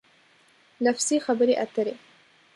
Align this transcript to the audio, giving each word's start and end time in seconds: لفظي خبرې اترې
لفظي 0.85 1.17
خبرې 1.25 1.53
اترې 1.63 1.93